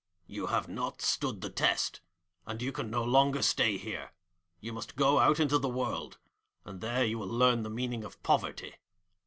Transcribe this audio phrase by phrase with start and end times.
[0.25, 2.01] 'You have not stood the test,
[2.47, 4.13] and you can no longer stay here.
[4.59, 6.17] You must go out into the world,
[6.65, 8.73] and there you will learn the meaning of poverty.